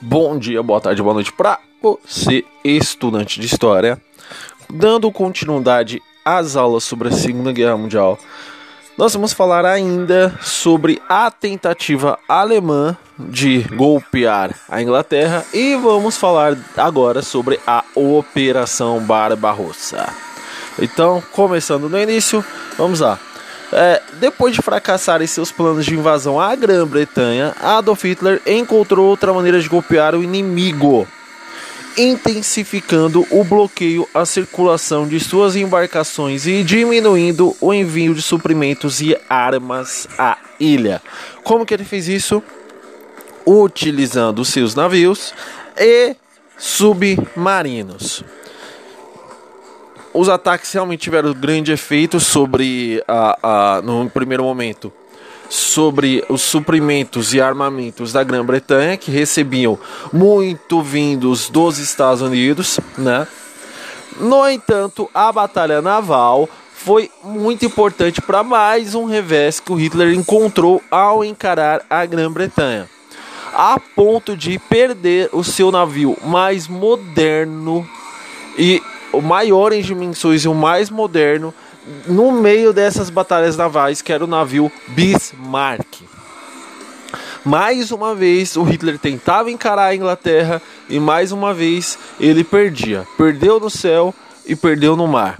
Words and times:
Bom 0.00 0.38
dia, 0.38 0.62
boa 0.62 0.78
tarde, 0.78 1.02
boa 1.02 1.14
noite 1.14 1.32
para 1.32 1.58
você, 1.80 2.44
estudante 2.62 3.40
de 3.40 3.46
história. 3.46 3.98
Dando 4.68 5.10
continuidade 5.10 6.02
às 6.22 6.54
aulas 6.54 6.84
sobre 6.84 7.08
a 7.08 7.12
Segunda 7.12 7.50
Guerra 7.50 7.78
Mundial, 7.78 8.18
nós 8.98 9.14
vamos 9.14 9.32
falar 9.32 9.64
ainda 9.64 10.38
sobre 10.42 11.00
a 11.08 11.30
tentativa 11.30 12.18
alemã 12.28 12.94
de 13.18 13.60
golpear 13.74 14.54
a 14.68 14.82
Inglaterra 14.82 15.46
e 15.54 15.74
vamos 15.76 16.18
falar 16.18 16.58
agora 16.76 17.22
sobre 17.22 17.58
a 17.66 17.82
Operação 17.94 19.00
Barbarossa. 19.00 20.12
Então, 20.78 21.22
começando 21.32 21.88
no 21.88 21.98
início, 21.98 22.44
vamos 22.76 23.00
lá. 23.00 23.18
É, 23.72 24.00
depois 24.20 24.54
de 24.54 24.62
fracassar 24.62 25.20
em 25.22 25.26
seus 25.26 25.50
planos 25.50 25.84
de 25.84 25.94
invasão 25.94 26.40
à 26.40 26.54
Grã-Bretanha, 26.54 27.54
Adolf 27.60 28.04
Hitler 28.04 28.40
encontrou 28.46 29.06
outra 29.06 29.32
maneira 29.32 29.60
de 29.60 29.68
golpear 29.68 30.14
o 30.14 30.22
inimigo, 30.22 31.06
intensificando 31.98 33.26
o 33.30 33.42
bloqueio 33.42 34.08
à 34.14 34.24
circulação 34.24 35.06
de 35.08 35.18
suas 35.18 35.56
embarcações 35.56 36.46
e 36.46 36.62
diminuindo 36.62 37.56
o 37.60 37.74
envio 37.74 38.14
de 38.14 38.22
suprimentos 38.22 39.00
e 39.00 39.16
armas 39.28 40.06
à 40.16 40.38
ilha. 40.60 41.02
Como 41.42 41.66
que 41.66 41.74
ele 41.74 41.84
fez 41.84 42.06
isso? 42.06 42.42
Utilizando 43.44 44.44
seus 44.44 44.74
navios 44.74 45.34
e 45.76 46.14
submarinos 46.56 48.24
os 50.16 50.30
ataques 50.30 50.72
realmente 50.72 51.00
tiveram 51.00 51.34
grande 51.34 51.72
efeito 51.72 52.18
sobre 52.18 53.02
a, 53.06 53.76
a, 53.76 53.82
no 53.82 54.08
primeiro 54.08 54.42
momento 54.42 54.92
sobre 55.48 56.24
os 56.28 56.42
suprimentos 56.42 57.32
e 57.32 57.40
armamentos 57.40 58.12
da 58.12 58.24
Grã-Bretanha 58.24 58.96
que 58.96 59.12
recebiam 59.12 59.78
muito 60.12 60.82
vindos 60.82 61.48
dos 61.48 61.78
Estados 61.78 62.20
Unidos, 62.20 62.80
né? 62.98 63.28
No 64.18 64.48
entanto, 64.48 65.08
a 65.14 65.30
batalha 65.30 65.80
naval 65.80 66.48
foi 66.72 67.10
muito 67.22 67.64
importante 67.64 68.20
para 68.20 68.42
mais 68.42 68.94
um 68.94 69.04
revés 69.04 69.60
que 69.60 69.70
o 69.70 69.76
Hitler 69.76 70.14
encontrou 70.14 70.82
ao 70.90 71.24
encarar 71.24 71.82
a 71.88 72.04
Grã-Bretanha, 72.04 72.88
a 73.54 73.78
ponto 73.94 74.36
de 74.36 74.58
perder 74.58 75.28
o 75.32 75.44
seu 75.44 75.70
navio 75.70 76.16
mais 76.24 76.66
moderno 76.66 77.88
e 78.58 78.82
o 79.16 79.22
maior 79.22 79.72
em 79.72 79.82
dimensões 79.82 80.44
e 80.44 80.48
o 80.48 80.54
mais 80.54 80.90
moderno 80.90 81.54
no 82.06 82.32
meio 82.32 82.72
dessas 82.72 83.10
batalhas 83.10 83.56
navais, 83.56 84.02
que 84.02 84.12
era 84.12 84.24
o 84.24 84.26
navio 84.26 84.70
Bismarck. 84.88 86.02
Mais 87.44 87.92
uma 87.92 88.14
vez 88.14 88.56
o 88.56 88.64
Hitler 88.64 88.98
tentava 88.98 89.50
encarar 89.50 89.86
a 89.86 89.94
Inglaterra 89.94 90.60
e 90.88 90.98
mais 90.98 91.30
uma 91.30 91.54
vez 91.54 91.96
ele 92.18 92.42
perdia. 92.42 93.06
Perdeu 93.16 93.60
no 93.60 93.70
céu 93.70 94.12
e 94.44 94.56
perdeu 94.56 94.96
no 94.96 95.06
mar. 95.06 95.38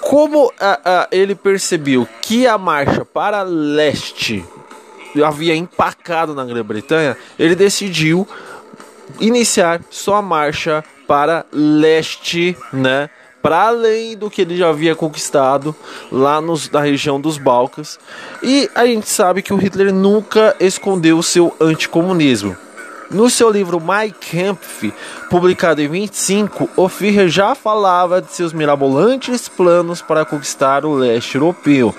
Como 0.00 0.52
ele 1.10 1.34
percebeu 1.34 2.06
que 2.20 2.46
a 2.46 2.58
marcha 2.58 3.04
para 3.04 3.42
leste 3.42 4.44
havia 5.24 5.56
empacado 5.56 6.34
na 6.34 6.44
Grã-Bretanha, 6.44 7.16
ele 7.38 7.54
decidiu 7.54 8.28
iniciar 9.18 9.80
sua 9.90 10.20
marcha 10.20 10.84
para 11.06 11.44
leste, 11.52 12.56
né? 12.72 13.08
Para 13.42 13.68
além 13.68 14.16
do 14.16 14.28
que 14.28 14.42
ele 14.42 14.56
já 14.56 14.68
havia 14.68 14.96
conquistado 14.96 15.74
lá 16.10 16.40
nos, 16.40 16.68
na 16.68 16.80
região 16.80 17.20
dos 17.20 17.38
Balcãs. 17.38 17.98
E 18.42 18.68
a 18.74 18.84
gente 18.86 19.08
sabe 19.08 19.40
que 19.40 19.52
o 19.52 19.56
Hitler 19.56 19.92
nunca 19.94 20.56
escondeu 20.58 21.18
o 21.18 21.22
seu 21.22 21.54
anticomunismo. 21.60 22.56
No 23.08 23.30
seu 23.30 23.48
livro 23.48 23.80
Mein 23.80 24.10
Kampf, 24.10 24.92
publicado 25.30 25.80
em 25.80 25.86
25, 25.86 26.68
o 26.76 26.88
Führer 26.88 27.28
já 27.28 27.54
falava 27.54 28.20
de 28.20 28.32
seus 28.32 28.52
mirabolantes 28.52 29.48
planos 29.48 30.02
para 30.02 30.24
conquistar 30.24 30.84
o 30.84 30.94
leste 30.94 31.36
europeu. 31.36 31.94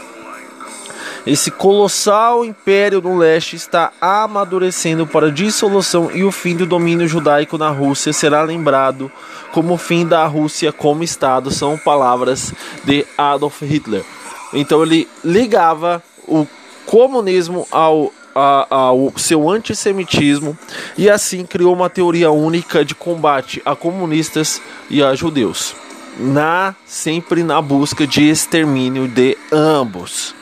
Esse 1.27 1.51
colossal 1.51 2.45
império 2.45 3.01
no 3.01 3.17
leste 3.17 3.57
está 3.57 3.91
amadurecendo 3.99 5.05
para 5.05 5.27
a 5.27 5.29
dissolução 5.29 6.09
e 6.13 6.23
o 6.23 6.31
fim 6.31 6.55
do 6.55 6.65
domínio 6.65 7.05
judaico 7.05 7.57
na 7.57 7.69
Rússia 7.69 8.13
será 8.13 8.41
lembrado 8.43 9.11
como 9.51 9.73
o 9.73 9.77
fim 9.77 10.07
da 10.07 10.25
Rússia 10.25 10.71
como 10.71 11.03
Estado, 11.03 11.51
são 11.51 11.77
palavras 11.77 12.53
de 12.85 13.05
Adolf 13.17 13.61
Hitler. 13.61 14.05
Então 14.53 14.81
ele 14.81 15.05
ligava 15.21 16.01
o 16.25 16.47
comunismo 16.85 17.67
ao, 17.69 18.13
ao 18.33 19.11
seu 19.17 19.49
antissemitismo 19.49 20.57
e 20.97 21.09
assim 21.09 21.45
criou 21.45 21.73
uma 21.73 21.89
teoria 21.89 22.31
única 22.31 22.85
de 22.85 22.95
combate 22.95 23.61
a 23.65 23.75
comunistas 23.75 24.61
e 24.89 25.03
a 25.03 25.13
judeus, 25.13 25.75
na 26.17 26.73
sempre 26.85 27.43
na 27.43 27.61
busca 27.61 28.07
de 28.07 28.29
extermínio 28.29 29.09
de 29.09 29.37
ambos. 29.51 30.36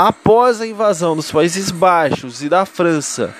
Após 0.00 0.60
a 0.60 0.66
invasão 0.68 1.16
dos 1.16 1.32
Países 1.32 1.72
Baixos 1.72 2.40
e 2.40 2.48
da 2.48 2.64
França, 2.64 3.34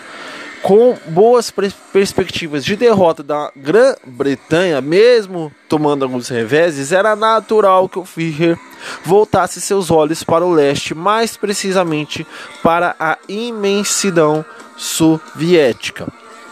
com 0.61 0.99
boas 1.07 1.53
perspectivas 1.93 2.65
de 2.65 2.75
derrota 2.75 3.23
da 3.23 3.53
Grã-Bretanha, 3.55 4.81
mesmo 4.81 5.53
tomando 5.69 6.03
alguns 6.03 6.29
reveses, 6.29 6.91
era 6.91 7.15
natural 7.15 7.89
que 7.89 8.01
o 8.01 8.05
Führer 8.05 8.59
voltasse 9.05 9.61
seus 9.61 9.89
olhos 9.89 10.25
para 10.25 10.45
o 10.45 10.51
leste, 10.51 10.97
mais 10.97 11.37
precisamente 11.37 12.27
para 12.61 12.97
a 12.99 13.17
imensidão 13.29 14.45
soviética. 14.77 16.09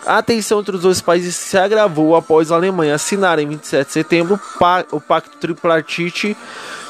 A 0.06 0.22
tensão 0.22 0.60
entre 0.60 0.76
os 0.76 0.82
dois 0.82 1.00
países 1.00 1.34
se 1.34 1.58
agravou 1.58 2.14
após 2.14 2.52
a 2.52 2.54
Alemanha 2.54 2.94
assinar 2.94 3.40
em 3.40 3.48
27 3.48 3.88
de 3.88 3.92
setembro 3.92 4.40
o 4.92 5.00
Pacto 5.00 5.36
Tripartite 5.38 6.36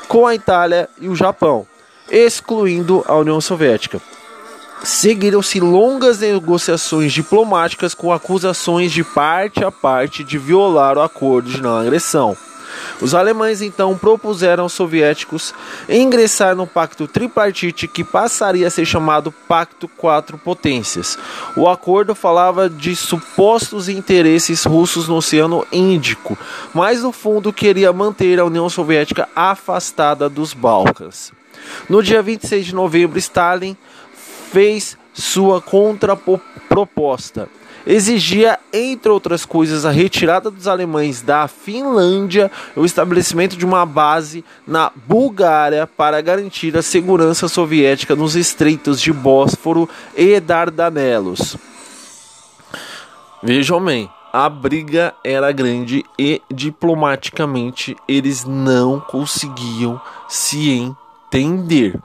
com 0.06 0.26
a 0.26 0.34
Itália 0.34 0.86
e 1.00 1.08
o 1.08 1.16
Japão 1.16 1.66
excluindo 2.10 3.04
a 3.06 3.16
União 3.16 3.40
Soviética. 3.40 4.00
Seguiram-se 4.82 5.58
longas 5.58 6.20
negociações 6.20 7.12
diplomáticas 7.12 7.94
com 7.94 8.12
acusações 8.12 8.92
de 8.92 9.02
parte 9.02 9.64
a 9.64 9.70
parte 9.70 10.22
de 10.22 10.38
violar 10.38 10.98
o 10.98 11.02
acordo 11.02 11.50
de 11.50 11.62
não 11.62 11.76
agressão. 11.76 12.36
Os 13.00 13.14
alemães 13.14 13.60
então 13.62 13.96
propuseram 13.96 14.64
aos 14.64 14.72
soviéticos 14.72 15.54
ingressar 15.88 16.54
no 16.54 16.66
Pacto 16.66 17.06
Tripartite, 17.06 17.88
que 17.88 18.04
passaria 18.04 18.66
a 18.66 18.70
ser 18.70 18.84
chamado 18.84 19.32
Pacto 19.32 19.88
Quatro 19.88 20.38
Potências. 20.38 21.18
O 21.56 21.68
acordo 21.68 22.14
falava 22.14 22.68
de 22.68 22.96
supostos 22.96 23.88
interesses 23.88 24.64
russos 24.64 25.08
no 25.08 25.16
Oceano 25.16 25.66
Índico, 25.72 26.38
mas 26.74 27.02
no 27.02 27.12
fundo 27.12 27.52
queria 27.52 27.92
manter 27.92 28.38
a 28.38 28.44
União 28.44 28.68
Soviética 28.68 29.28
afastada 29.34 30.28
dos 30.28 30.52
Balcãs. 30.52 31.32
No 31.88 32.02
dia 32.02 32.22
26 32.22 32.66
de 32.66 32.74
novembro, 32.74 33.18
Stalin 33.18 33.76
fez 34.50 34.96
sua 35.12 35.60
contraproposta. 35.60 37.48
Exigia, 37.86 38.58
entre 38.72 39.10
outras 39.10 39.44
coisas, 39.44 39.84
a 39.84 39.90
retirada 39.92 40.50
dos 40.50 40.66
alemães 40.66 41.22
da 41.22 41.46
Finlândia 41.46 42.50
e 42.76 42.80
o 42.80 42.84
estabelecimento 42.84 43.56
de 43.56 43.64
uma 43.64 43.86
base 43.86 44.44
na 44.66 44.90
Bulgária 45.06 45.86
para 45.86 46.20
garantir 46.20 46.76
a 46.76 46.82
segurança 46.82 47.46
soviética 47.46 48.16
nos 48.16 48.34
estreitos 48.34 49.00
de 49.00 49.12
Bósforo 49.12 49.88
e 50.16 50.40
Dardanelos. 50.40 51.56
Vejam 53.40 53.84
bem, 53.84 54.10
a 54.32 54.48
briga 54.48 55.14
era 55.22 55.52
grande 55.52 56.04
e 56.18 56.42
diplomaticamente 56.52 57.96
eles 58.08 58.44
não 58.44 58.98
conseguiam 58.98 60.00
se 60.28 60.68
entender 60.70 61.05
entender. 61.26 62.00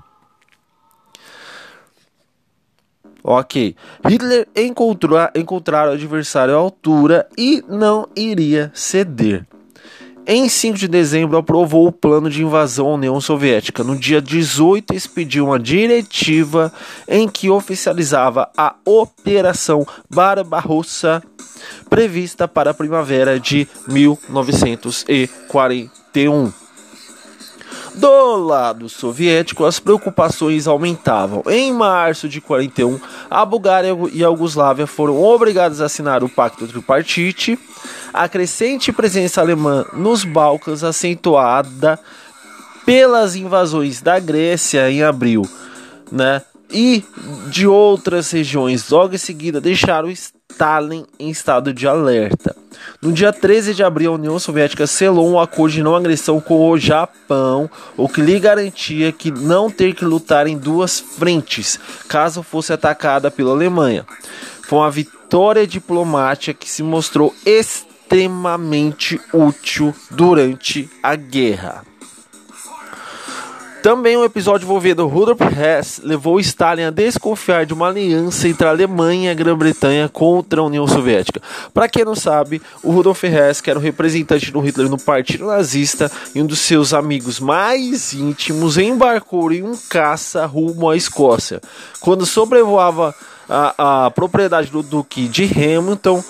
Ok. 3.23 3.75
Hitler 4.07 4.47
encontrou, 4.55 5.19
encontrar 5.35 5.87
o 5.87 5.91
adversário 5.91 6.55
à 6.55 6.57
altura 6.57 7.27
e 7.37 7.63
não 7.67 8.07
iria 8.15 8.71
ceder. 8.73 9.45
Em 10.25 10.47
5 10.47 10.77
de 10.77 10.87
dezembro, 10.87 11.37
aprovou 11.37 11.85
o 11.87 11.91
plano 11.91 12.29
de 12.29 12.41
invasão 12.43 12.87
à 12.87 12.93
União 12.93 13.19
Soviética. 13.19 13.83
No 13.83 13.97
dia 13.97 14.21
18, 14.21 14.93
expediu 14.93 15.47
uma 15.47 15.59
diretiva 15.59 16.71
em 17.07 17.27
que 17.27 17.49
oficializava 17.49 18.47
a 18.55 18.75
Operação 18.85 19.83
Barbarossa, 20.09 21.23
prevista 21.89 22.47
para 22.47 22.69
a 22.69 22.73
primavera 22.73 23.39
de 23.39 23.67
1941. 23.87 26.60
Do 27.95 28.37
lado 28.37 28.87
soviético, 28.87 29.65
as 29.65 29.79
preocupações 29.79 30.67
aumentavam. 30.67 31.43
Em 31.47 31.73
março 31.73 32.29
de 32.29 32.39
41, 32.39 32.99
a 33.29 33.45
Bulgária 33.45 33.95
e 34.13 34.23
a 34.23 34.27
Iugoslávia 34.27 34.87
foram 34.87 35.21
obrigadas 35.21 35.81
a 35.81 35.85
assinar 35.85 36.23
o 36.23 36.29
Pacto 36.29 36.67
Tripartite. 36.67 37.59
A 38.13 38.29
crescente 38.29 38.93
presença 38.93 39.41
alemã 39.41 39.85
nos 39.93 40.23
Balcãs, 40.23 40.83
acentuada 40.83 41.99
pelas 42.85 43.35
invasões 43.35 44.01
da 44.01 44.19
Grécia 44.19 44.89
em 44.89 45.03
abril, 45.03 45.43
né? 46.11 46.41
E 46.69 47.03
de 47.49 47.67
outras 47.67 48.31
regiões, 48.31 48.89
logo 48.89 49.15
em 49.15 49.17
seguida, 49.17 49.59
deixaram 49.59 50.09
Stalin 50.09 51.05
em 51.19 51.29
estado 51.29 51.73
de 51.73 51.85
alerta. 51.85 52.55
No 53.01 53.11
dia 53.11 53.33
13 53.33 53.73
de 53.73 53.83
abril, 53.83 54.11
a 54.11 54.15
União 54.15 54.37
Soviética 54.37 54.85
selou 54.85 55.27
um 55.27 55.39
acordo 55.39 55.73
de 55.73 55.81
não 55.81 55.95
agressão 55.95 56.39
com 56.39 56.69
o 56.69 56.77
Japão, 56.77 57.67
o 57.97 58.07
que 58.07 58.21
lhe 58.21 58.39
garantia 58.39 59.11
que 59.11 59.31
não 59.31 59.71
ter 59.71 59.95
que 59.95 60.05
lutar 60.05 60.45
em 60.45 60.55
duas 60.55 60.99
frentes, 60.99 61.79
caso 62.07 62.43
fosse 62.43 62.71
atacada 62.71 63.31
pela 63.31 63.53
Alemanha. 63.53 64.05
Foi 64.61 64.77
uma 64.77 64.91
vitória 64.91 65.65
diplomática 65.65 66.53
que 66.53 66.69
se 66.69 66.83
mostrou 66.83 67.33
extremamente 67.43 69.19
útil 69.33 69.95
durante 70.11 70.87
a 71.01 71.15
guerra. 71.15 71.90
Também 73.81 74.15
um 74.15 74.23
episódio 74.23 74.65
envolvendo 74.65 75.07
Rudolf 75.07 75.41
Hess 75.41 75.99
levou 76.03 76.39
Stalin 76.39 76.83
a 76.83 76.89
desconfiar 76.91 77.65
de 77.65 77.73
uma 77.73 77.87
aliança 77.87 78.47
entre 78.47 78.67
a 78.67 78.69
Alemanha 78.69 79.29
e 79.29 79.31
a 79.31 79.33
Grã-Bretanha 79.33 80.07
contra 80.07 80.61
a 80.61 80.63
União 80.63 80.87
Soviética. 80.87 81.41
Para 81.73 81.89
quem 81.89 82.05
não 82.05 82.13
sabe, 82.13 82.61
o 82.83 82.91
Rudolf 82.91 83.23
Hess, 83.23 83.59
que 83.59 83.71
era 83.71 83.79
o 83.79 83.81
representante 83.81 84.51
do 84.51 84.59
Hitler 84.59 84.87
no 84.87 84.99
Partido 84.99 85.47
Nazista 85.47 86.11
e 86.35 86.41
um 86.41 86.45
dos 86.45 86.59
seus 86.59 86.93
amigos 86.93 87.39
mais 87.39 88.13
íntimos, 88.13 88.77
embarcou 88.77 89.51
em 89.51 89.63
um 89.63 89.75
caça 89.89 90.45
rumo 90.45 90.87
à 90.87 90.95
Escócia. 90.95 91.59
Quando 91.99 92.23
sobrevoava 92.23 93.15
a, 93.49 94.05
a 94.05 94.11
propriedade 94.11 94.69
do 94.69 94.83
Duque 94.83 95.27
de 95.27 95.45
Hamilton, 95.45 96.23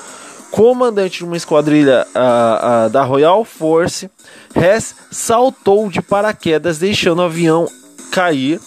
comandante 0.51 1.19
de 1.19 1.25
uma 1.25 1.37
esquadrilha 1.37 2.05
uh, 2.15 2.85
uh, 2.85 2.89
da 2.89 3.03
Royal 3.03 3.43
Force, 3.43 4.09
Hess 4.55 4.95
saltou 5.09 5.89
de 5.89 6.01
paraquedas, 6.01 6.77
deixando 6.77 7.19
o 7.19 7.23
avião 7.23 7.67
cair, 8.11 8.59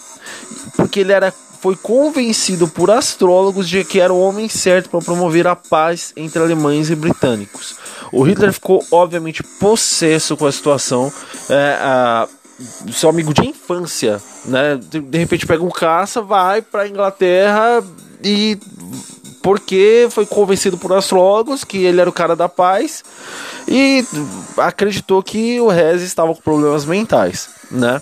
porque 0.77 1.01
ele 1.01 1.13
era, 1.13 1.33
foi 1.61 1.77
convencido 1.77 2.69
por 2.69 2.91
astrólogos 2.91 3.69
de 3.69 3.85
que 3.85 4.01
era 4.01 4.13
o 4.13 4.21
homem 4.21 4.49
certo 4.49 4.89
para 4.89 5.01
promover 5.01 5.47
a 5.47 5.55
paz 5.57 6.13
entre 6.17 6.43
alemães 6.43 6.91
e 6.91 6.95
britânicos. 6.95 7.77
O 8.13 8.23
Hitler 8.23 8.53
ficou, 8.53 8.85
obviamente, 8.91 9.43
possesso 9.43 10.37
com 10.37 10.47
a 10.47 10.53
situação. 10.53 11.13
É, 11.51 12.29
seu 12.93 13.09
amigo 13.09 13.35
de 13.35 13.49
infância, 13.49 14.23
né? 14.45 14.77
De, 14.77 15.01
de 15.01 15.19
repente 15.19 15.47
pega 15.47 15.63
um 15.63 15.71
caça, 15.71 16.23
vai 16.23 16.63
para 16.63 16.89
Inglaterra 16.89 17.83
e 18.23 18.59
porque 19.45 20.09
foi 20.11 20.25
convencido 20.25 20.79
por 20.79 20.91
astrólogos 20.95 21.65
que 21.65 21.85
ele 21.85 22.01
era 22.01 22.09
o 22.09 22.13
cara 22.15 22.35
da 22.35 22.49
paz 22.49 23.05
e 23.69 24.03
acreditou 24.57 25.23
que 25.23 25.61
o 25.61 25.69
Rez 25.69 26.01
estava 26.01 26.35
com 26.35 26.41
problemas 26.41 26.87
mentais, 26.87 27.51
né? 27.71 28.01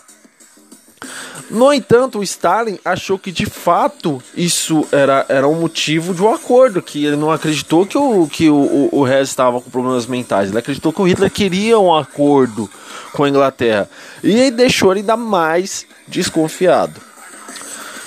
No 1.51 1.73
entanto, 1.73 2.21
o 2.21 2.23
Stalin 2.23 2.79
achou 2.85 3.19
que 3.19 3.33
de 3.33 3.45
fato 3.45 4.23
isso 4.37 4.87
era, 4.93 5.27
era 5.29 5.49
um 5.49 5.61
motivo 5.61 6.15
de 6.15 6.23
um 6.23 6.33
acordo, 6.33 6.81
que 6.81 7.05
ele 7.05 7.17
não 7.17 7.33
acreditou 7.33 7.85
que 7.85 7.99
o, 7.99 8.29
que 8.29 8.49
o, 8.49 8.55
o, 8.55 9.01
o 9.01 9.03
Rez 9.03 9.29
estava 9.29 9.61
com 9.61 9.69
problemas 9.69 10.07
mentais, 10.07 10.49
ele 10.49 10.59
acreditou 10.61 10.93
que 10.93 11.03
o 11.03 11.09
Hitler 11.09 11.29
queria 11.29 11.77
um 11.77 11.93
acordo 11.93 12.71
com 13.13 13.25
a 13.25 13.29
Inglaterra 13.29 13.91
e 14.23 14.49
deixou 14.53 14.93
ele 14.93 15.01
ainda 15.01 15.17
mais 15.17 15.87
desconfiado. 16.07 17.12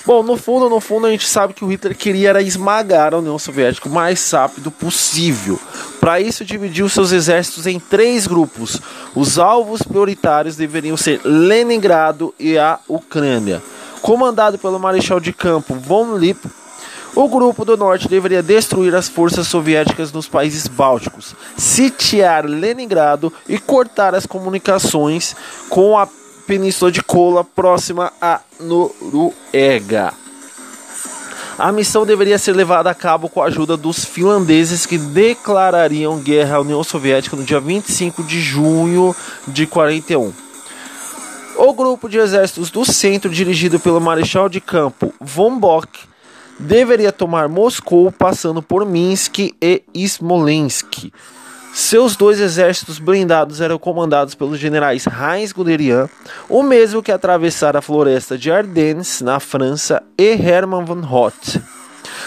Bom, 0.06 0.22
no 0.22 0.38
fundo, 0.38 0.70
no 0.70 0.80
fundo, 0.80 1.08
a 1.08 1.10
gente 1.10 1.28
sabe 1.28 1.56
que 1.56 1.66
o 1.66 1.68
Hitler 1.68 1.98
queria 1.98 2.30
era 2.30 2.42
esmagar 2.42 3.16
a 3.16 3.18
União 3.18 3.40
Soviética 3.40 3.90
o 3.90 3.92
mais 3.92 4.30
rápido 4.30 4.70
possível. 4.70 5.60
Para 6.00 6.22
isso, 6.22 6.46
dividiu 6.46 6.88
seus 6.88 7.12
exércitos 7.12 7.66
em 7.66 7.80
três 7.80 8.28
grupos. 8.28 8.80
Os 9.16 9.40
alvos 9.40 9.82
prioritários 9.82 10.56
deveriam 10.56 10.96
ser 10.96 11.22
Leningrado 11.26 12.36
e 12.40 12.56
a 12.56 12.78
Ucrânia. 12.88 13.64
Comandado 14.04 14.60
pelo 14.60 14.78
Marechal 14.78 15.20
de 15.20 15.34
Campo 15.34 15.74
von 15.74 16.16
Lipp, 16.16 16.48
o 17.16 17.28
grupo 17.28 17.66
do 17.66 17.76
norte 17.76 18.08
deveria 18.08 18.44
destruir 18.44 18.94
as 18.94 19.10
forças 19.10 19.48
soviéticas 19.48 20.12
nos 20.12 20.28
países 20.28 20.68
bálticos, 20.68 21.34
sitiar 21.58 22.46
Leningrado 22.46 23.34
e 23.50 23.58
cortar 23.58 24.14
as 24.14 24.28
comunicações 24.28 25.36
com 25.68 25.98
a 25.98 26.08
Península 26.46 26.92
de 26.92 27.02
Kola, 27.02 27.44
próxima 27.44 28.12
à 28.22 28.40
Noruega. 28.60 30.14
A 31.58 31.72
missão 31.72 32.06
deveria 32.06 32.38
ser 32.38 32.54
levada 32.54 32.90
a 32.90 32.94
cabo 32.94 33.30
com 33.30 33.42
a 33.42 33.46
ajuda 33.46 33.78
dos 33.78 34.04
finlandeses 34.04 34.86
que 34.86 34.98
declarariam 34.98 36.20
guerra 36.20 36.58
à 36.58 36.62
União 36.62 36.84
Soviética 36.84 37.36
no 37.36 37.44
dia 37.44 37.60
25 37.60 38.24
de 38.24 38.42
junho 38.42 39.16
de 39.48 39.66
41. 39.66 40.34
O 41.58 41.74
grupo 41.74 42.10
de 42.10 42.18
exércitos 42.18 42.70
do 42.70 42.84
centro, 42.84 43.30
dirigido 43.30 43.80
pelo 43.80 44.02
marechal 44.02 44.50
de 44.50 44.60
campo 44.60 45.14
von 45.22 45.58
Bock, 45.58 45.88
deveria 46.60 47.14
tomar 47.14 47.48
Moscou, 47.48 48.12
passando 48.12 48.62
por 48.62 48.86
Minsk 48.86 49.56
e 49.62 49.82
Smolensk, 49.96 51.12
seus 51.76 52.16
dois 52.16 52.40
exércitos 52.40 53.00
blindados 53.00 53.60
eram 53.60 53.78
comandados 53.78 54.34
pelos 54.34 54.58
generais 54.58 55.06
Heinz 55.06 55.52
Guderian, 55.52 56.10
o 56.48 56.64
mesmo 56.64 57.04
que 57.04 57.12
atravessara 57.12 57.80
a 57.80 57.82
floresta 57.82 58.38
de 58.38 58.50
Ardennes, 58.50 59.20
na 59.20 59.42
França, 59.42 60.02
e 60.18 60.32
Hermann 60.32 60.86
von 60.86 61.02
Hoth. 61.02 61.62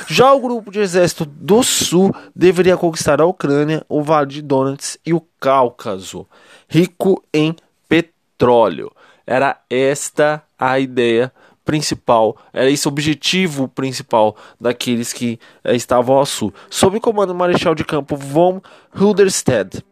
Já 0.06 0.35
o 0.35 0.41
grupo 0.41 0.71
de 0.71 0.81
exército 0.81 1.25
do 1.25 1.62
sul 1.62 2.15
deveria 2.37 2.77
conquistar 2.77 3.23
a 3.23 3.27
Ucrânia, 3.27 3.83
o 3.89 4.03
Vale 4.03 4.27
de 4.27 4.43
Donetsk 4.43 5.00
e 5.05 5.15
o 5.15 5.23
Cáucaso, 5.41 6.27
rico 6.69 7.25
em 7.33 7.56
petróleo. 7.89 8.93
Era 9.27 9.59
esta 9.71 10.43
a 10.59 10.79
ideia 10.79 11.33
principal, 11.69 12.35
era 12.50 12.70
esse 12.70 12.88
o 12.88 12.88
objetivo 12.88 13.69
principal 13.69 14.35
daqueles 14.59 15.12
que 15.12 15.38
eh, 15.62 15.76
estavam 15.76 16.17
ao 16.17 16.25
sul, 16.25 16.50
sob 16.70 16.97
o 16.97 17.00
comando 17.00 17.35
do 17.35 17.35
Marechal 17.35 17.75
de 17.75 17.85
Campo 17.85 18.17
von 18.17 18.62
Hilderstedt. 18.99 19.85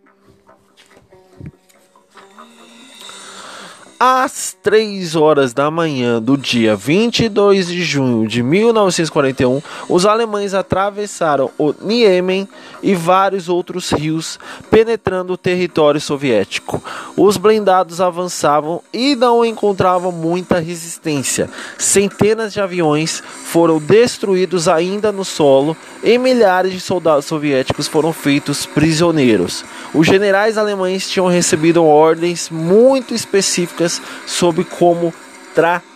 Às 3.98 4.54
3 4.62 5.16
horas 5.16 5.54
da 5.54 5.70
manhã 5.70 6.20
do 6.20 6.36
dia 6.36 6.76
22 6.76 7.66
de 7.66 7.82
junho 7.82 8.28
de 8.28 8.42
1941, 8.42 9.62
os 9.88 10.04
alemães 10.04 10.52
atravessaram 10.52 11.50
o 11.56 11.72
Niemen 11.80 12.46
e 12.82 12.94
vários 12.94 13.48
outros 13.48 13.90
rios, 13.90 14.38
penetrando 14.70 15.32
o 15.32 15.38
território 15.38 15.98
soviético. 15.98 16.82
Os 17.16 17.38
blindados 17.38 17.98
avançavam 17.98 18.82
e 18.92 19.16
não 19.16 19.42
encontravam 19.42 20.12
muita 20.12 20.58
resistência. 20.58 21.48
Centenas 21.78 22.52
de 22.52 22.60
aviões 22.60 23.22
foram 23.46 23.78
destruídos 23.78 24.68
ainda 24.68 25.10
no 25.10 25.24
solo 25.24 25.74
e 26.04 26.18
milhares 26.18 26.70
de 26.70 26.80
soldados 26.80 27.24
soviéticos 27.24 27.88
foram 27.88 28.12
feitos 28.12 28.66
prisioneiros. 28.66 29.64
Os 29.94 30.06
generais 30.06 30.58
alemães 30.58 31.08
tinham 31.08 31.28
recebido 31.28 31.82
ordens 31.82 32.50
muito 32.50 33.14
específicas 33.14 33.85
sobre 34.26 34.64
como 34.64 35.12
tratá-los, 35.54 35.86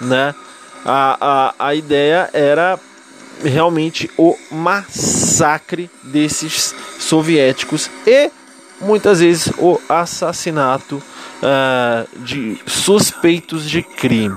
né? 0.00 0.34
A, 0.84 1.54
a, 1.58 1.68
a 1.68 1.74
ideia 1.74 2.30
era 2.32 2.78
realmente 3.42 4.10
o 4.16 4.36
massacre 4.50 5.90
desses 6.02 6.74
soviéticos 6.98 7.90
e 8.06 8.30
muitas 8.80 9.20
vezes 9.20 9.52
o 9.58 9.78
assassinato 9.88 10.96
uh, 10.96 12.18
de 12.24 12.58
suspeitos 12.66 13.68
de 13.68 13.82
crime. 13.82 14.36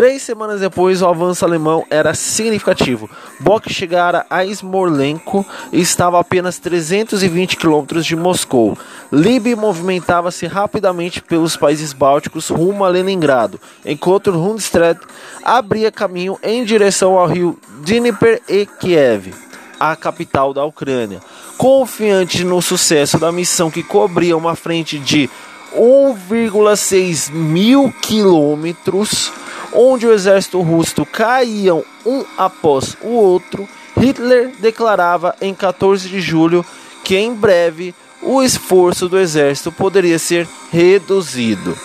Três 0.00 0.22
semanas 0.22 0.62
depois, 0.62 1.02
o 1.02 1.06
avanço 1.06 1.44
alemão 1.44 1.84
era 1.90 2.14
significativo. 2.14 3.06
Bock 3.38 3.70
chegara 3.70 4.24
a 4.30 4.42
Smolensk 4.46 5.44
e 5.70 5.78
estava 5.82 6.16
a 6.16 6.20
apenas 6.22 6.58
320 6.58 7.58
quilômetros 7.58 8.06
de 8.06 8.16
Moscou. 8.16 8.78
Lib 9.12 9.54
movimentava-se 9.56 10.46
rapidamente 10.46 11.20
pelos 11.20 11.54
países 11.54 11.92
bálticos 11.92 12.48
rumo 12.48 12.82
a 12.82 12.88
Leningrado, 12.88 13.60
enquanto 13.84 14.30
Rundstedt 14.30 15.02
abria 15.44 15.92
caminho 15.92 16.38
em 16.42 16.64
direção 16.64 17.18
ao 17.18 17.26
rio 17.26 17.58
Dnieper 17.84 18.40
e 18.48 18.64
Kiev, 18.64 19.34
a 19.78 19.94
capital 19.94 20.54
da 20.54 20.64
Ucrânia. 20.64 21.20
Confiante 21.58 22.42
no 22.42 22.62
sucesso 22.62 23.18
da 23.18 23.30
missão 23.30 23.70
que 23.70 23.82
cobria 23.82 24.34
uma 24.34 24.56
frente 24.56 24.98
de 24.98 25.28
1,6 25.76 27.30
mil 27.30 27.92
quilômetros, 28.00 29.30
onde 29.72 30.06
o 30.06 30.12
exército 30.12 30.60
russo 30.60 31.04
caíam 31.06 31.84
um 32.04 32.24
após 32.36 32.96
o 33.02 33.08
outro, 33.08 33.68
Hitler 33.96 34.52
declarava 34.58 35.34
em 35.40 35.54
14 35.54 36.08
de 36.08 36.20
julho 36.20 36.64
que 37.04 37.16
em 37.16 37.34
breve 37.34 37.94
o 38.22 38.42
esforço 38.42 39.08
do 39.08 39.18
exército 39.18 39.72
poderia 39.72 40.18
ser 40.18 40.48
reduzido. 40.70 41.76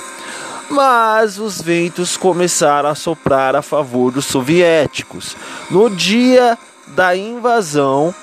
Mas 0.70 1.38
os 1.38 1.62
ventos 1.62 2.18
começaram 2.18 2.90
a 2.90 2.96
soprar 2.96 3.56
a 3.56 3.62
favor 3.62 4.12
dos 4.12 4.26
soviéticos. 4.26 5.36
No 5.70 5.90
dia 5.90 6.58
da 6.88 7.16
invasão, 7.16 8.14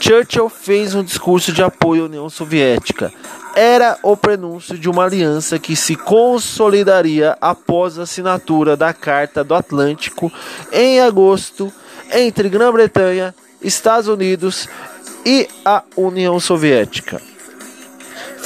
Churchill 0.00 0.48
fez 0.48 0.94
um 0.94 1.02
discurso 1.02 1.52
de 1.52 1.62
apoio 1.62 2.04
à 2.04 2.06
União 2.06 2.28
Soviética. 2.30 3.12
era 3.56 3.98
o 4.04 4.16
prenúncio 4.16 4.78
de 4.78 4.88
uma 4.88 5.04
aliança 5.04 5.58
que 5.58 5.74
se 5.74 5.96
consolidaria 5.96 7.36
após 7.40 7.98
a 7.98 8.02
assinatura 8.02 8.76
da 8.76 8.92
Carta 8.92 9.42
do 9.42 9.54
Atlântico 9.54 10.32
em 10.72 11.00
agosto 11.00 11.72
entre 12.12 12.48
Grã-Bretanha, 12.48 13.34
Estados 13.60 14.06
Unidos 14.06 14.68
e 15.26 15.48
a 15.64 15.82
União 15.96 16.38
Soviética. 16.38 17.20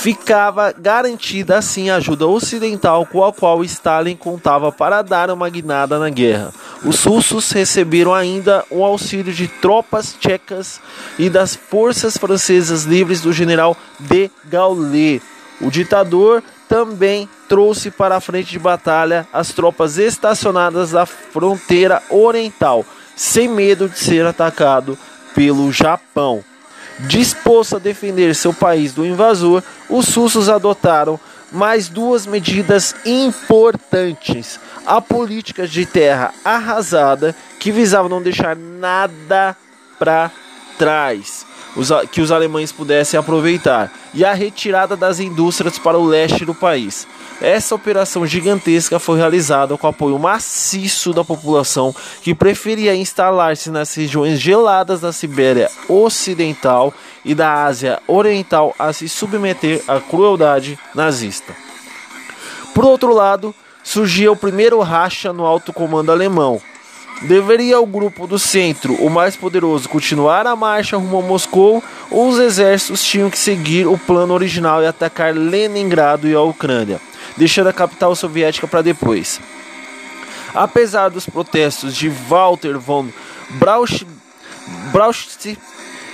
Ficava 0.03 0.75
garantida 0.77 1.59
assim 1.59 1.89
a 1.89 1.95
ajuda 1.95 2.27
ocidental 2.27 3.07
com 3.07 3.25
a 3.25 3.33
qual 3.33 3.63
Stalin 3.63 4.17
contava 4.17 4.73
para 4.73 5.01
dar 5.01 5.31
uma 5.31 5.49
guinada 5.49 5.97
na 5.97 6.11
guerra. 6.11 6.53
Os 6.85 7.05
russos 7.05 7.53
receberam 7.53 8.13
ainda 8.13 8.65
um 8.69 8.83
auxílio 8.83 9.33
de 9.33 9.47
tropas 9.47 10.17
tchecas 10.19 10.81
e 11.17 11.31
das 11.31 11.55
forças 11.55 12.17
francesas 12.17 12.83
livres 12.83 13.21
do 13.21 13.33
general 13.33 13.77
de 14.01 14.29
Gaulle. 14.47 15.23
O 15.61 15.71
ditador 15.71 16.43
também 16.69 17.29
trouxe 17.49 17.89
para 17.89 18.17
a 18.17 18.21
frente 18.21 18.51
de 18.51 18.59
batalha 18.59 19.25
as 19.33 19.53
tropas 19.53 19.99
estacionadas 19.99 20.91
da 20.91 21.07
fronteira 21.07 22.03
oriental, 22.11 22.85
sem 23.15 23.47
medo 23.47 23.89
de 23.89 24.01
ser 24.01 24.27
atacado 24.27 24.99
pelo 25.33 25.71
Japão. 25.71 26.43
Disposto 27.01 27.77
a 27.77 27.79
defender 27.79 28.35
seu 28.35 28.53
país 28.53 28.93
do 28.93 29.05
invasor, 29.05 29.63
os 29.89 30.15
russos 30.15 30.49
adotaram 30.49 31.19
mais 31.51 31.89
duas 31.89 32.27
medidas 32.27 32.95
importantes: 33.05 34.59
a 34.87 35.01
política 35.01 35.67
de 35.67 35.85
terra 35.85 36.33
arrasada, 36.45 37.35
que 37.59 37.71
visava 37.71 38.09
não 38.09 38.23
deixar 38.23 38.57
nada 38.57 39.57
para 39.99 40.31
trás 40.79 41.47
que 42.11 42.21
os 42.21 42.31
alemães 42.31 42.71
pudessem 42.71 43.19
aproveitar, 43.19 43.91
e 44.13 44.25
a 44.25 44.35
retirada 44.35 44.97
das 44.97 45.21
indústrias 45.21 45.79
para 45.79 45.99
o 45.99 46.05
leste 46.05 46.45
do 46.45 46.55
país. 46.55 47.07
Essa 47.41 47.75
operação 47.75 48.27
gigantesca 48.27 48.99
foi 48.99 49.19
realizada 49.19 49.77
com 49.77 49.87
apoio 49.87 50.19
maciço 50.19 51.13
da 51.13 51.25
população 51.25 51.95
que 52.23 52.35
preferia 52.35 52.95
instalar-se 52.95 53.71
nas 53.71 53.95
regiões 53.95 54.41
geladas 54.41 55.01
da 55.01 55.13
Sibéria 55.13 55.69
Ocidental 55.89 56.95
e 57.25 57.35
da 57.35 57.65
Ásia 57.65 58.01
Oriental 58.07 58.75
a 58.79 58.93
se 58.93 59.09
submeter 59.09 59.83
à 59.89 60.01
crueldade 60.01 60.79
nazista. 60.95 61.55
Por 62.75 62.85
outro 62.85 63.13
lado, 63.13 63.55
surgia 63.83 64.31
o 64.31 64.37
primeiro 64.37 64.81
racha 64.81 65.33
no 65.33 65.45
alto 65.45 65.73
comando 65.73 66.13
alemão, 66.13 66.61
Deveria 67.23 67.79
o 67.79 67.87
grupo 67.87 68.27
do 68.27 68.37
centro, 68.37 68.95
o 68.95 69.09
mais 69.09 69.37
poderoso, 69.37 69.89
continuar 69.89 70.45
a 70.45 70.57
marcha 70.57 70.97
rumo 70.97 71.21
a 71.21 71.23
Moscou? 71.23 71.83
Ou 72.11 72.29
os 72.29 72.39
exércitos 72.39 73.05
tinham 73.05 73.31
que 73.31 73.39
seguir 73.39 73.87
o 73.87 73.97
plano 73.97 74.35
original 74.35 74.83
e 74.83 74.87
atacar 74.87 75.33
Leningrado 75.33 76.27
e 76.27 76.35
a 76.35 76.41
Ucrânia, 76.41 77.01
deixando 77.37 77.69
a 77.69 77.73
capital 77.73 78.15
soviética 78.15 78.67
para 78.67 78.83
depois? 78.83 79.41
Apesar 80.55 81.09
dos 81.09 81.27
protestos 81.27 81.97
de 81.97 82.09
Walter 82.09 82.79
von 82.79 83.09
Brauch, 83.51 84.07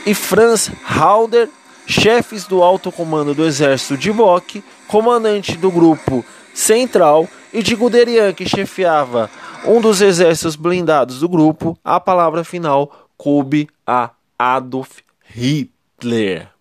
e 0.06 0.14
Franz 0.14 0.70
Halder, 0.84 1.48
chefes 1.87 2.46
do 2.46 2.62
alto 2.62 2.90
comando 2.90 3.34
do 3.34 3.44
exército 3.44 3.96
de 3.96 4.12
Bock, 4.12 4.62
comandante 4.87 5.56
do 5.56 5.70
grupo 5.70 6.25
central, 6.54 7.28
e 7.52 7.62
de 7.62 7.75
Guderian, 7.75 8.32
que 8.32 8.48
chefiava 8.48 9.30
um 9.64 9.80
dos 9.80 10.00
exércitos 10.00 10.56
blindados 10.56 11.20
do 11.20 11.28
grupo, 11.28 11.78
a 11.84 11.98
palavra 11.98 12.44
final 12.44 13.08
coube 13.16 13.68
a 13.87 14.10
Adolf 14.38 14.98
Hitler. 15.34 16.58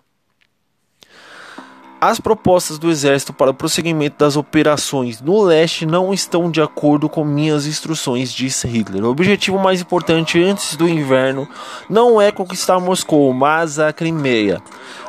As 1.99 2.19
propostas 2.19 2.77
do 2.77 2.91
exército 2.91 3.33
para 3.33 3.49
o 3.49 3.53
prosseguimento 3.55 4.17
das 4.19 4.35
operações 4.35 5.19
no 5.19 5.41
leste 5.41 5.83
não 5.83 6.13
estão 6.13 6.51
de 6.51 6.61
acordo 6.61 7.09
com 7.09 7.23
minhas 7.23 7.65
instruções, 7.65 8.31
disse 8.31 8.67
Hitler. 8.67 9.03
O 9.03 9.09
objetivo 9.09 9.57
mais 9.57 9.81
importante 9.81 10.41
antes 10.41 10.75
do 10.75 10.87
inverno 10.87 11.49
não 11.89 12.21
é 12.21 12.31
conquistar 12.31 12.79
Moscou, 12.79 13.33
mas 13.33 13.79
a 13.79 13.91
Crimeia, 13.91 14.61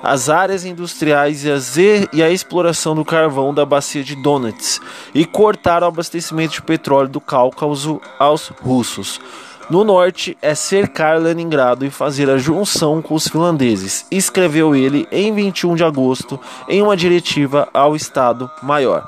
as 0.02 0.30
áreas 0.30 0.64
industriais 0.64 1.44
e, 1.44 2.08
e 2.10 2.22
a 2.22 2.30
exploração 2.30 2.94
do 2.94 3.04
carvão 3.04 3.52
da 3.52 3.66
bacia 3.66 4.02
de 4.02 4.16
Donetsk 4.16 4.82
e 5.14 5.26
cortar 5.26 5.82
o 5.82 5.86
abastecimento 5.86 6.54
de 6.54 6.62
petróleo 6.62 7.08
do 7.10 7.20
Cáucaso 7.20 8.00
aos 8.18 8.48
russos. 8.62 9.20
No 9.70 9.84
norte 9.84 10.36
é 10.40 10.54
cercar 10.54 11.18
Leningrado 11.20 11.84
e 11.84 11.90
fazer 11.90 12.30
a 12.30 12.38
junção 12.38 13.02
com 13.02 13.14
os 13.14 13.28
finlandeses, 13.28 14.06
escreveu 14.10 14.74
ele 14.74 15.06
em 15.12 15.30
21 15.34 15.74
de 15.74 15.84
agosto 15.84 16.40
em 16.66 16.80
uma 16.80 16.96
diretiva 16.96 17.68
ao 17.74 17.94
Estado-Maior. 17.94 19.06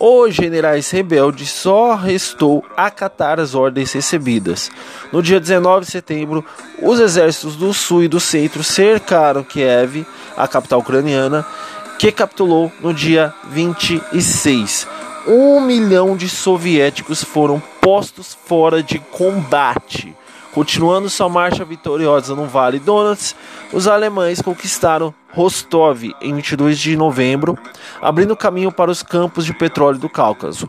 Os 0.00 0.34
generais 0.34 0.90
rebeldes 0.90 1.50
só 1.50 1.94
restou 1.94 2.64
acatar 2.74 3.38
as 3.38 3.54
ordens 3.54 3.92
recebidas. 3.92 4.70
No 5.12 5.22
dia 5.22 5.38
19 5.38 5.84
de 5.84 5.90
setembro, 5.90 6.42
os 6.80 6.98
exércitos 6.98 7.54
do 7.54 7.74
sul 7.74 8.04
e 8.04 8.08
do 8.08 8.20
centro 8.20 8.62
cercaram 8.62 9.44
Kiev, 9.44 10.06
a 10.38 10.48
capital 10.48 10.78
ucraniana, 10.78 11.44
que 11.98 12.10
capitulou 12.10 12.72
no 12.80 12.94
dia 12.94 13.34
26 13.50 14.97
um 15.28 15.60
milhão 15.60 16.16
de 16.16 16.26
soviéticos 16.26 17.22
foram 17.22 17.62
postos 17.82 18.36
fora 18.46 18.82
de 18.82 18.98
combate. 18.98 20.16
Continuando 20.54 21.10
sua 21.10 21.28
marcha 21.28 21.66
vitoriosa 21.66 22.34
no 22.34 22.46
Vale 22.46 22.78
Donetsk, 22.78 23.36
os 23.70 23.86
alemães 23.86 24.40
conquistaram 24.40 25.14
Rostov 25.30 26.02
em 26.22 26.34
22 26.34 26.78
de 26.78 26.96
novembro, 26.96 27.58
abrindo 28.00 28.34
caminho 28.34 28.72
para 28.72 28.90
os 28.90 29.02
campos 29.02 29.44
de 29.44 29.52
petróleo 29.52 29.98
do 29.98 30.08
Cáucaso. 30.08 30.68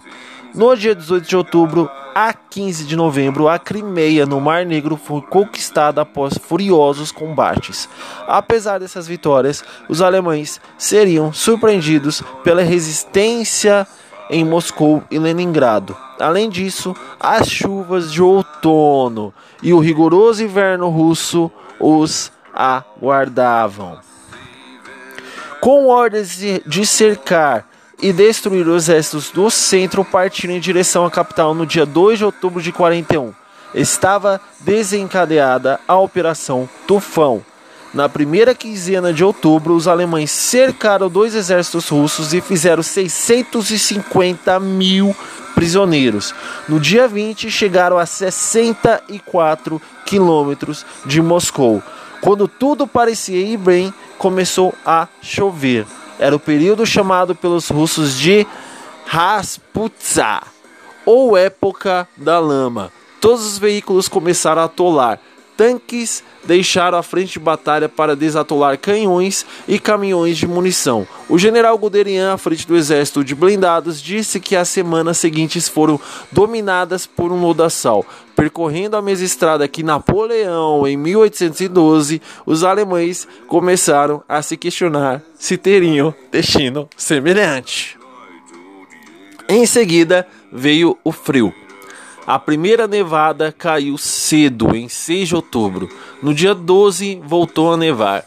No 0.53 0.75
dia 0.75 0.93
18 0.93 1.27
de 1.27 1.37
outubro 1.37 1.89
a 2.13 2.33
15 2.33 2.83
de 2.83 2.95
novembro, 2.97 3.47
a 3.47 3.57
Crimeia, 3.57 4.25
no 4.25 4.41
Mar 4.41 4.65
Negro, 4.65 4.97
foi 4.97 5.21
conquistada 5.21 6.01
após 6.01 6.37
furiosos 6.37 7.13
combates. 7.13 7.87
Apesar 8.27 8.79
dessas 8.79 9.07
vitórias, 9.07 9.63
os 9.87 10.01
alemães 10.01 10.59
seriam 10.77 11.31
surpreendidos 11.31 12.21
pela 12.43 12.61
resistência 12.61 13.87
em 14.29 14.45
Moscou 14.45 15.03
e 15.09 15.17
Leningrado. 15.17 15.97
Além 16.19 16.49
disso, 16.49 16.95
as 17.19 17.49
chuvas 17.49 18.11
de 18.11 18.21
outono 18.21 19.33
e 19.63 19.73
o 19.73 19.79
rigoroso 19.79 20.43
inverno 20.43 20.89
russo 20.89 21.51
os 21.79 22.31
aguardavam. 22.53 23.99
Com 25.61 25.87
ordens 25.87 26.37
de 26.65 26.85
cercar 26.85 27.67
e 28.01 28.13
destruir 28.13 28.67
os 28.67 28.83
exércitos 28.83 29.29
do 29.29 29.49
centro, 29.49 30.05
partiram 30.05 30.53
em 30.53 30.59
direção 30.59 31.05
à 31.05 31.11
capital 31.11 31.53
no 31.53 31.65
dia 31.65 31.85
2 31.85 32.19
de 32.19 32.25
outubro 32.25 32.61
de 32.61 32.71
41. 32.71 33.33
Estava 33.73 34.41
desencadeada 34.61 35.79
a 35.87 35.97
Operação 35.97 36.67
Tufão, 36.87 37.43
na 37.93 38.07
primeira 38.07 38.53
quinzena 38.53 39.11
de 39.11 39.23
outubro, 39.23 39.73
os 39.73 39.87
alemães 39.87 40.29
cercaram 40.29 41.09
dois 41.09 41.33
exércitos 41.33 41.89
russos 41.89 42.33
e 42.33 42.41
fizeram 42.41 42.83
650 42.83 44.59
mil 44.59 45.15
prisioneiros. 45.55 46.33
No 46.67 46.79
dia 46.79 47.07
20, 47.07 47.49
chegaram 47.49 47.97
a 47.97 48.05
64 48.05 49.81
quilômetros 50.05 50.85
de 51.05 51.21
Moscou. 51.21 51.81
Quando 52.21 52.47
tudo 52.47 52.85
parecia 52.85 53.39
ir 53.39 53.57
bem, 53.57 53.93
começou 54.17 54.73
a 54.85 55.07
chover. 55.21 55.85
Era 56.19 56.35
o 56.35 56.39
período 56.39 56.85
chamado 56.85 57.33
pelos 57.33 57.69
russos 57.69 58.17
de 58.17 58.45
Rasputza, 59.05 60.43
ou 61.05 61.35
época 61.35 62.07
da 62.15 62.37
lama. 62.39 62.91
Todos 63.19 63.45
os 63.45 63.57
veículos 63.57 64.07
começaram 64.07 64.61
a 64.61 64.65
atolar 64.65 65.19
tanques 65.59 66.23
deixaram 66.45 66.97
a 66.97 67.03
frente 67.03 67.33
de 67.33 67.39
batalha 67.39 67.89
para 67.89 68.15
desatolar 68.15 68.77
canhões 68.77 69.45
e 69.67 69.77
caminhões 69.77 70.37
de 70.37 70.47
munição. 70.47 71.05
O 71.27 71.37
general 71.37 71.77
Guderian, 71.77 72.33
à 72.33 72.37
frente 72.37 72.65
do 72.65 72.77
exército 72.77 73.25
de 73.25 73.35
blindados, 73.35 74.01
disse 74.01 74.39
que 74.39 74.55
as 74.55 74.69
semanas 74.69 75.17
seguintes 75.17 75.67
foram 75.67 75.99
dominadas 76.31 77.05
por 77.05 77.29
um 77.29 77.41
lodaçal. 77.41 78.05
Percorrendo 78.37 78.95
a 78.95 79.01
mesma 79.01 79.25
estrada 79.25 79.67
que 79.67 79.83
Napoleão 79.83 80.87
em 80.87 80.95
1812, 80.95 82.21
os 82.45 82.63
alemães 82.63 83.27
começaram 83.45 84.23
a 84.29 84.41
se 84.41 84.55
questionar 84.55 85.21
se 85.37 85.57
teriam 85.57 86.15
destino 86.31 86.87
semelhante. 86.95 87.99
Em 89.49 89.65
seguida 89.65 90.25
veio 90.53 90.97
o 91.03 91.11
frio. 91.11 91.53
A 92.29 92.37
primeira 92.37 92.87
nevada 92.87 93.51
caiu 93.51 93.97
cedo, 93.97 94.75
em 94.75 94.87
6 94.87 95.29
de 95.29 95.35
outubro. 95.35 95.89
No 96.21 96.31
dia 96.31 96.53
12, 96.53 97.19
voltou 97.25 97.73
a 97.73 97.75
nevar. 97.75 98.23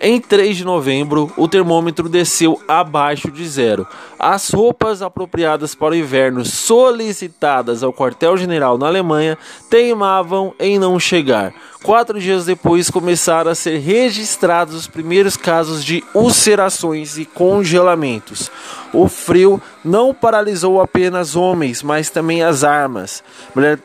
Em 0.00 0.20
3 0.20 0.56
de 0.56 0.64
novembro, 0.64 1.32
o 1.36 1.46
termômetro 1.46 2.08
desceu 2.08 2.60
abaixo 2.66 3.30
de 3.30 3.46
zero. 3.46 3.86
As 4.18 4.50
roupas 4.50 5.00
apropriadas 5.00 5.76
para 5.76 5.92
o 5.92 5.96
inverno 5.96 6.44
solicitadas 6.44 7.84
ao 7.84 7.92
quartel-general 7.92 8.76
na 8.76 8.88
Alemanha 8.88 9.38
teimavam 9.70 10.52
em 10.58 10.76
não 10.76 10.98
chegar. 10.98 11.54
Quatro 11.84 12.20
dias 12.20 12.44
depois, 12.44 12.90
começaram 12.90 13.50
a 13.50 13.54
ser 13.54 13.78
registrados 13.78 14.74
os 14.74 14.86
primeiros 14.88 15.36
casos 15.36 15.84
de 15.84 16.02
ulcerações 16.12 17.16
e 17.16 17.24
congelamentos. 17.24 18.50
O 18.92 19.08
frio 19.08 19.60
não 19.84 20.14
paralisou 20.14 20.80
apenas 20.80 21.36
homens, 21.36 21.82
mas 21.82 22.10
também 22.10 22.42
as 22.42 22.64
armas. 22.64 23.22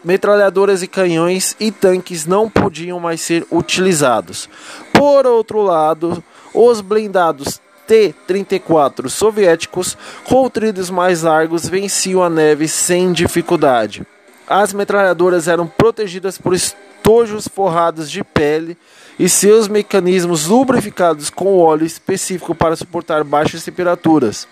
Metralhadoras 0.03 0.81
e 0.81 0.87
canhões 0.87 1.55
e 1.59 1.71
tanques 1.71 2.25
não 2.25 2.49
podiam 2.49 2.99
mais 2.99 3.21
ser 3.21 3.45
utilizados. 3.51 4.49
Por 4.93 5.25
outro 5.25 5.61
lado, 5.61 6.23
os 6.53 6.81
blindados 6.81 7.59
T-34 7.87 9.09
soviéticos, 9.09 9.97
com 10.23 10.49
trilhos 10.49 10.89
mais 10.89 11.23
largos, 11.23 11.67
venciam 11.67 12.23
a 12.23 12.29
neve 12.29 12.67
sem 12.67 13.11
dificuldade. 13.11 14.05
As 14.47 14.73
metralhadoras 14.73 15.47
eram 15.47 15.67
protegidas 15.67 16.37
por 16.37 16.53
estojos 16.53 17.47
forrados 17.47 18.09
de 18.09 18.23
pele 18.23 18.77
e 19.19 19.27
seus 19.27 19.67
mecanismos 19.67 20.45
lubrificados 20.45 21.29
com 21.29 21.57
óleo 21.57 21.85
específico 21.85 22.55
para 22.55 22.75
suportar 22.75 23.23
baixas 23.23 23.63
temperaturas. 23.63 24.47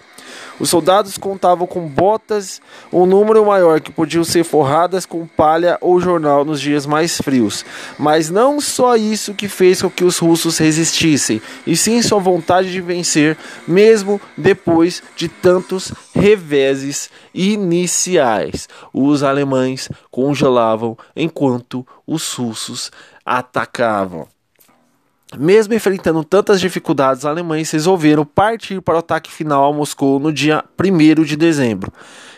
Os 0.60 0.70
soldados 0.70 1.18
contavam 1.18 1.66
com 1.66 1.88
botas, 1.88 2.62
um 2.92 3.06
número 3.06 3.46
maior 3.46 3.80
que 3.80 3.92
podiam 3.92 4.24
ser 4.24 4.44
forradas 4.44 5.06
com 5.06 5.25
palha 5.25 5.78
ou 5.80 6.00
jornal 6.01 6.44
nos 6.44 6.60
dias 6.60 6.86
mais 6.86 7.18
frios. 7.18 7.66
Mas 7.98 8.30
não 8.30 8.60
só 8.60 8.96
isso 8.96 9.34
que 9.34 9.48
fez 9.48 9.82
com 9.82 9.89
que 9.89 10.04
os 10.04 10.18
russos 10.18 10.58
resistissem, 10.58 11.42
e 11.66 11.78
sim 11.78 12.01
sua 12.01 12.20
vontade 12.20 12.72
de 12.72 12.82
vencer, 12.82 13.38
mesmo 13.68 14.20
depois 14.36 15.01
de 15.16 15.30
tantos 15.30 15.94
reveses 16.13 17.10
iniciais. 17.34 18.68
Os 18.94 19.24
alemães 19.24 19.89
congelavam 20.12 20.98
enquanto 21.16 21.86
os 22.06 22.34
russos 22.34 22.92
atacavam. 23.25 24.28
Mesmo 25.38 25.75
enfrentando 25.75 26.24
tantas 26.24 26.59
dificuldades, 26.59 27.24
os 27.24 27.25
alemães 27.25 27.69
resolveram 27.69 28.25
partir 28.25 28.81
para 28.81 28.95
o 28.95 29.00
ataque 29.00 29.31
final 29.31 29.69
a 29.69 29.75
Moscou 29.75 30.19
no 30.19 30.33
dia 30.33 30.63
1 30.79 31.24
de 31.24 31.38
dezembro. 31.38 31.93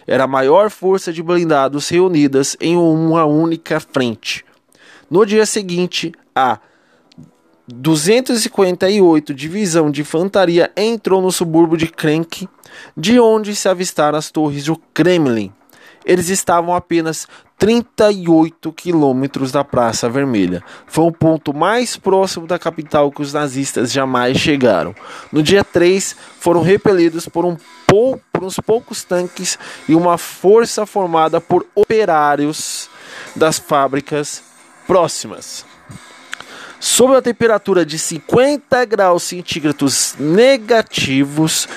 Era 0.05 0.25
a 0.25 0.27
maior 0.27 0.69
força 0.69 1.13
de 1.13 1.24
blindados 1.24 1.88
reunidas 1.88 2.57
em 2.60 2.75
uma 2.75 3.24
única 3.24 3.79
frente. 3.79 4.43
No 5.10 5.25
dia 5.25 5.45
seguinte, 5.45 6.12
a 6.36 6.60
258 7.65 9.33
Divisão 9.33 9.89
de 9.89 10.01
Infantaria 10.01 10.69
entrou 10.75 11.21
no 11.21 11.31
subúrbio 11.31 11.77
de 11.77 11.88
Krenk, 11.88 12.48
de 12.98 13.19
onde 13.21 13.55
se 13.55 13.69
avistaram 13.69 14.17
as 14.17 14.29
torres 14.29 14.65
do 14.65 14.75
Kremlin. 14.93 15.53
Eles 16.05 16.29
estavam 16.29 16.75
apenas 16.75 17.27
38 17.58 18.72
quilômetros 18.74 19.51
da 19.51 19.63
Praça 19.63 20.10
Vermelha. 20.10 20.63
Foi 20.88 21.05
o 21.05 21.12
ponto 21.12 21.53
mais 21.53 21.96
próximo 21.96 22.48
da 22.48 22.58
capital 22.58 23.12
que 23.12 23.22
os 23.22 23.34
nazistas 23.34 23.91
jamais 23.91 24.38
chegaram. 24.38 24.96
No 25.31 25.43
dia 25.43 25.63
3, 25.63 26.15
foram 26.39 26.63
repelidos 26.63 27.29
por, 27.29 27.46
um 27.46 27.55
pou, 27.86 28.20
por 28.34 28.43
uns 28.43 28.60
poucos 28.60 29.03
tanques 29.03 29.60
e 29.88 29.93
uma 29.93 30.17
força 30.17 30.88
formada 30.88 31.39
por 31.39 31.65
operários 31.75 32.89
das 33.36 33.60
fábricas 33.60 34.43
próximas. 34.88 35.63
Sob 36.79 37.15
a 37.15 37.22
temperatura 37.22 37.86
de 37.86 38.00
50 38.00 38.86
graus 38.86 39.22
centígrados 39.22 40.15
negativos, 40.17 41.70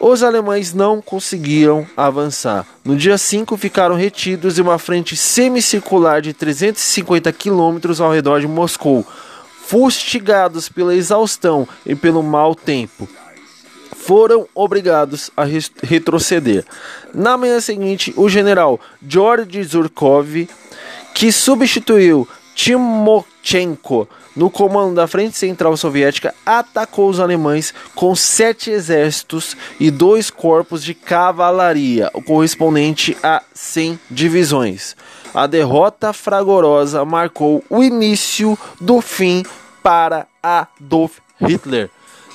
os 0.00 0.22
alemães 0.22 0.74
não 0.74 1.00
conseguiram 1.00 1.86
avançar. 1.96 2.66
No 2.84 2.96
dia 2.96 3.16
5, 3.16 3.56
ficaram 3.56 3.94
retidos 3.94 4.58
em 4.58 4.62
uma 4.62 4.78
frente 4.78 5.16
semicircular 5.16 6.20
de 6.20 6.32
350 6.32 7.32
quilômetros 7.32 8.00
ao 8.00 8.12
redor 8.12 8.40
de 8.40 8.46
Moscou, 8.46 9.06
fustigados 9.66 10.68
pela 10.68 10.94
exaustão 10.94 11.66
e 11.86 11.94
pelo 11.94 12.22
mau 12.22 12.54
tempo. 12.54 13.08
Foram 13.96 14.46
obrigados 14.54 15.30
a 15.34 15.44
retroceder. 15.82 16.64
Na 17.14 17.38
manhã 17.38 17.58
seguinte, 17.60 18.12
o 18.16 18.28
general 18.28 18.78
George 19.06 19.62
Zurkov, 19.64 20.46
que 21.14 21.32
substituiu 21.32 22.28
Timochenko 23.44 24.08
no 24.34 24.50
comando 24.50 24.94
da 24.94 25.06
Frente 25.06 25.36
Central 25.36 25.76
Soviética, 25.76 26.34
atacou 26.44 27.08
os 27.08 27.20
alemães 27.20 27.72
com 27.94 28.16
sete 28.16 28.70
exércitos 28.70 29.56
e 29.78 29.90
dois 29.90 30.30
corpos 30.30 30.82
de 30.82 30.94
cavalaria, 30.94 32.10
o 32.14 32.22
correspondente 32.22 33.16
a 33.22 33.42
100 33.52 34.00
divisões. 34.10 34.96
A 35.34 35.46
derrota 35.46 36.12
fragorosa 36.12 37.04
marcou 37.04 37.62
o 37.68 37.82
início 37.82 38.58
do 38.80 39.00
fim 39.00 39.44
para 39.82 40.26
Adolf 40.42 41.18
Hitler. 41.40 41.90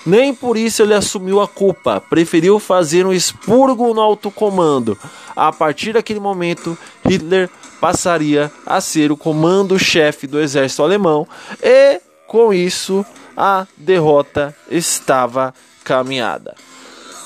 Nem 0.06 0.34
por 0.34 0.56
isso 0.56 0.82
ele 0.82 0.94
assumiu 0.94 1.42
a 1.42 1.48
culpa, 1.48 2.02
preferiu 2.10 2.58
fazer 2.60 3.06
um 3.06 3.12
expurgo 3.12 3.94
no 3.94 4.00
alto 4.00 4.32
comando. 4.32 4.98
A 5.36 5.52
partir 5.52 5.94
daquele 5.94 6.20
momento, 6.20 6.78
Hitler 7.06 7.50
passaria 7.80 8.52
a 8.66 8.82
ser 8.82 9.12
o 9.12 9.18
comando-chefe 9.18 10.28
do 10.28 10.40
exército 10.40 10.84
alemão 10.84 11.28
e, 11.62 12.02
com 12.28 12.54
isso, 12.54 13.06
a 13.36 13.66
derrota 13.78 14.56
estava 14.70 15.54
caminhada. 15.84 16.56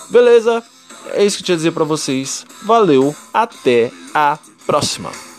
Beleza? 0.09 0.63
É 1.11 1.23
isso 1.23 1.37
que 1.37 1.43
eu 1.43 1.45
tinha 1.45 1.55
a 1.55 1.57
dizer 1.57 1.71
para 1.71 1.83
vocês. 1.83 2.45
Valeu, 2.63 3.15
até 3.33 3.91
a 4.13 4.37
próxima. 4.65 5.32